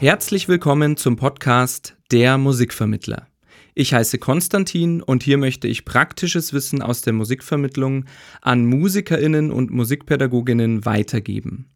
Herzlich 0.00 0.46
willkommen 0.46 0.96
zum 0.96 1.16
Podcast 1.16 1.96
Der 2.12 2.38
Musikvermittler. 2.38 3.26
Ich 3.74 3.94
heiße 3.94 4.18
Konstantin 4.18 5.02
und 5.02 5.24
hier 5.24 5.38
möchte 5.38 5.66
ich 5.66 5.84
praktisches 5.84 6.52
Wissen 6.52 6.82
aus 6.82 7.02
der 7.02 7.12
Musikvermittlung 7.12 8.04
an 8.40 8.64
Musikerinnen 8.64 9.50
und 9.50 9.72
Musikpädagoginnen 9.72 10.84
weitergeben. 10.84 11.72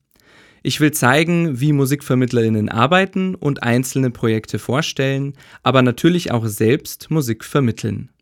Ich 0.62 0.78
will 0.78 0.92
zeigen, 0.92 1.58
wie 1.58 1.72
Musikvermittlerinnen 1.72 2.68
arbeiten 2.68 3.34
und 3.34 3.64
einzelne 3.64 4.10
Projekte 4.10 4.60
vorstellen, 4.60 5.32
aber 5.64 5.82
natürlich 5.82 6.30
auch 6.30 6.46
selbst 6.46 7.10
Musik 7.10 7.44
vermitteln. 7.44 8.12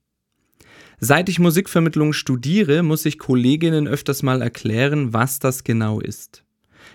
Seit 0.98 1.28
ich 1.28 1.38
Musikvermittlung 1.38 2.14
studiere, 2.14 2.82
muss 2.82 3.04
ich 3.04 3.18
Kolleginnen 3.18 3.86
öfters 3.86 4.22
mal 4.22 4.40
erklären, 4.40 5.12
was 5.12 5.40
das 5.40 5.62
genau 5.62 6.00
ist. 6.00 6.42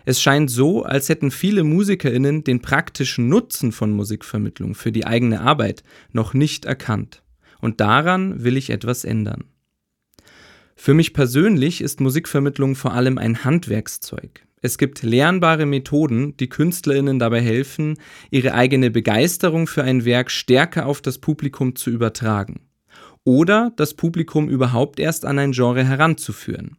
Es 0.06 0.22
scheint 0.22 0.50
so, 0.50 0.84
als 0.84 1.10
hätten 1.10 1.32
viele 1.32 1.64
Musikerinnen 1.64 2.44
den 2.44 2.62
praktischen 2.62 3.28
Nutzen 3.30 3.72
von 3.72 3.92
Musikvermittlung 3.92 4.76
für 4.76 4.92
die 4.92 5.06
eigene 5.06 5.42
Arbeit 5.42 5.84
noch 6.12 6.34
nicht 6.34 6.66
erkannt. 6.66 7.24
Und 7.60 7.82
daran 7.82 8.44
will 8.44 8.58
ich 8.58 8.70
etwas 8.70 9.04
ändern. 9.04 9.46
Für 10.76 10.94
mich 10.94 11.14
persönlich 11.14 11.82
ist 11.82 12.02
Musikvermittlung 12.02 12.76
vor 12.76 12.94
allem 12.94 13.18
ein 13.18 13.44
Handwerkszeug. 13.44 14.46
Es 14.62 14.78
gibt 14.78 15.04
lernbare 15.04 15.66
Methoden, 15.66 16.36
die 16.38 16.50
Künstlerinnen 16.50 17.20
dabei 17.20 17.42
helfen, 17.42 17.98
ihre 18.32 18.54
eigene 18.54 18.92
Begeisterung 18.92 19.68
für 19.68 19.84
ein 19.84 20.06
Werk 20.06 20.32
stärker 20.32 20.86
auf 20.86 21.02
das 21.02 21.20
Publikum 21.20 21.76
zu 21.76 21.92
übertragen 21.92 22.62
oder 23.26 23.74
das 23.76 23.96
Publikum 23.96 24.48
überhaupt 24.48 25.00
erst 25.00 25.26
an 25.26 25.40
ein 25.40 25.52
Genre 25.52 25.84
heranzuführen. 25.84 26.78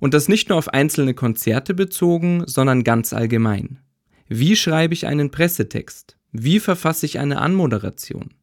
Und 0.00 0.14
das 0.14 0.28
nicht 0.28 0.48
nur 0.48 0.58
auf 0.58 0.68
einzelne 0.68 1.14
Konzerte 1.14 1.74
bezogen, 1.74 2.44
sondern 2.46 2.84
ganz 2.84 3.12
allgemein. 3.12 3.80
Wie 4.28 4.56
schreibe 4.56 4.94
ich 4.94 5.06
einen 5.06 5.30
Pressetext? 5.30 6.16
Wie 6.32 6.60
verfasse 6.60 7.06
ich 7.06 7.18
eine 7.18 7.40
Anmoderation? 7.40 8.34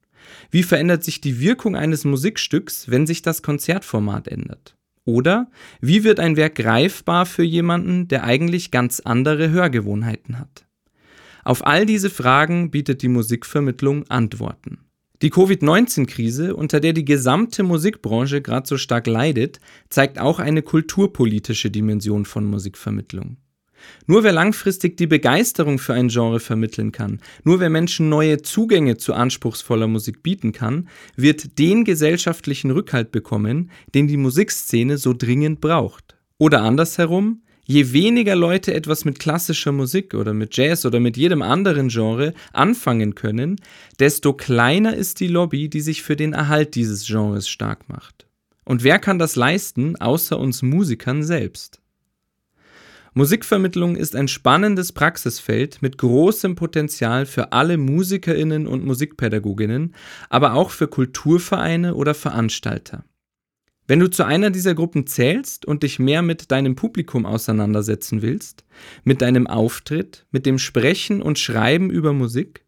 Wie 0.49 0.63
verändert 0.63 1.03
sich 1.03 1.21
die 1.21 1.39
Wirkung 1.39 1.75
eines 1.75 2.03
Musikstücks, 2.03 2.89
wenn 2.89 3.05
sich 3.05 3.21
das 3.21 3.43
Konzertformat 3.43 4.27
ändert? 4.27 4.75
Oder 5.05 5.51
wie 5.81 6.03
wird 6.03 6.19
ein 6.19 6.35
Werk 6.35 6.55
greifbar 6.55 7.27
für 7.27 7.43
jemanden, 7.43 8.07
der 8.07 8.23
eigentlich 8.23 8.71
ganz 8.71 8.99
andere 8.99 9.51
Hörgewohnheiten 9.51 10.39
hat? 10.39 10.65
Auf 11.43 11.65
all 11.65 11.85
diese 11.85 12.09
Fragen 12.09 12.71
bietet 12.71 13.03
die 13.03 13.07
Musikvermittlung 13.07 14.09
Antworten. 14.09 14.79
Die 15.25 15.31
Covid-19-Krise, 15.31 16.55
unter 16.55 16.79
der 16.79 16.93
die 16.93 17.03
gesamte 17.03 17.63
Musikbranche 17.63 18.43
gerade 18.43 18.67
so 18.67 18.77
stark 18.77 19.07
leidet, 19.07 19.59
zeigt 19.89 20.19
auch 20.19 20.37
eine 20.37 20.61
kulturpolitische 20.61 21.71
Dimension 21.71 22.25
von 22.25 22.45
Musikvermittlung. 22.45 23.37
Nur 24.05 24.23
wer 24.23 24.33
langfristig 24.33 24.97
die 24.97 25.07
Begeisterung 25.07 25.79
für 25.79 25.95
ein 25.95 26.09
Genre 26.09 26.39
vermitteln 26.39 26.91
kann, 26.91 27.21
nur 27.43 27.59
wer 27.59 27.71
Menschen 27.71 28.07
neue 28.07 28.43
Zugänge 28.43 28.97
zu 28.97 29.15
anspruchsvoller 29.15 29.87
Musik 29.87 30.21
bieten 30.21 30.51
kann, 30.51 30.89
wird 31.15 31.57
den 31.57 31.85
gesellschaftlichen 31.85 32.69
Rückhalt 32.69 33.11
bekommen, 33.11 33.71
den 33.95 34.07
die 34.07 34.17
Musikszene 34.17 34.99
so 34.99 35.15
dringend 35.17 35.59
braucht. 35.59 36.15
Oder 36.37 36.61
andersherum, 36.61 37.41
je 37.65 37.91
weniger 37.91 38.35
Leute 38.35 38.73
etwas 38.73 39.05
mit 39.05 39.19
klassischer 39.19 39.71
Musik 39.71 40.13
oder 40.13 40.33
mit 40.33 40.55
Jazz 40.55 40.85
oder 40.85 40.99
mit 40.99 41.17
jedem 41.17 41.41
anderen 41.41 41.89
Genre 41.89 42.33
anfangen 42.53 43.15
können, 43.15 43.57
desto 43.99 44.33
kleiner 44.33 44.95
ist 44.95 45.19
die 45.19 45.27
Lobby, 45.27 45.69
die 45.69 45.81
sich 45.81 46.03
für 46.03 46.15
den 46.15 46.33
Erhalt 46.33 46.75
dieses 46.75 47.05
Genres 47.05 47.49
stark 47.49 47.89
macht. 47.89 48.25
Und 48.63 48.83
wer 48.83 48.99
kann 48.99 49.19
das 49.19 49.35
leisten, 49.35 49.95
außer 49.95 50.39
uns 50.39 50.61
Musikern 50.61 51.23
selbst? 51.23 51.81
Musikvermittlung 53.17 53.95
ist 53.95 54.13
ein 54.13 54.27
spannendes 54.27 54.91
Praxisfeld 54.91 55.81
mit 55.81 55.97
großem 55.97 56.55
Potenzial 56.55 57.25
für 57.25 57.53
alle 57.53 57.77
Musikerinnen 57.77 58.67
und 58.67 58.83
Musikpädagoginnen, 58.83 59.95
aber 60.29 60.53
auch 60.53 60.69
für 60.69 60.89
Kulturvereine 60.89 61.95
oder 61.95 62.13
Veranstalter. 62.13 63.05
Wenn 63.87 63.99
du 63.99 64.09
zu 64.09 64.23
einer 64.23 64.49
dieser 64.49 64.73
Gruppen 64.73 65.05
zählst 65.05 65.65
und 65.65 65.83
dich 65.83 65.99
mehr 65.99 66.23
mit 66.23 66.49
deinem 66.51 66.75
Publikum 66.75 67.27
auseinandersetzen 67.27 68.23
willst, 68.23 68.65
mit 69.03 69.21
deinem 69.21 69.45
Auftritt, 69.45 70.25
mit 70.31 70.47
dem 70.47 70.57
Sprechen 70.57 71.21
und 71.21 71.37
Schreiben 71.37 71.91
über 71.91 72.11
Musik, 72.11 72.65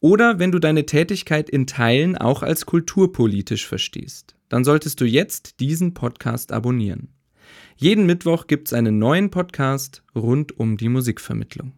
oder 0.00 0.38
wenn 0.38 0.52
du 0.52 0.58
deine 0.58 0.84
Tätigkeit 0.84 1.48
in 1.48 1.66
Teilen 1.66 2.18
auch 2.18 2.42
als 2.42 2.66
kulturpolitisch 2.66 3.66
verstehst, 3.66 4.36
dann 4.50 4.62
solltest 4.62 5.00
du 5.00 5.06
jetzt 5.06 5.58
diesen 5.58 5.94
Podcast 5.94 6.52
abonnieren. 6.52 7.08
Jeden 7.76 8.04
Mittwoch 8.04 8.46
gibt 8.46 8.68
es 8.68 8.74
einen 8.74 8.98
neuen 8.98 9.30
Podcast 9.30 10.02
rund 10.14 10.58
um 10.58 10.76
die 10.76 10.90
Musikvermittlung. 10.90 11.72